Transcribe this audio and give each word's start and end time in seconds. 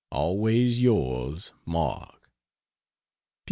Always 0.09 0.79
Yours, 0.81 1.51
MARK. 1.63 2.27